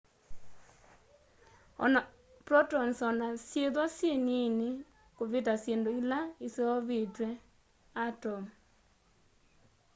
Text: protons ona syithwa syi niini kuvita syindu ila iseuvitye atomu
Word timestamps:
protons 2.45 2.97
ona 3.09 3.27
syithwa 3.47 3.85
syi 3.95 4.11
niini 4.25 4.69
kuvita 5.17 5.53
syindu 5.63 5.89
ila 6.01 6.19
iseuvitye 6.47 7.29
atomu 8.05 8.49